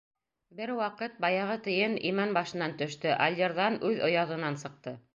[0.59, 5.01] Бер ваҡыт баяғы тейен имән башынан төштө, алйырҙан үҙ ояҙынан сыҡты.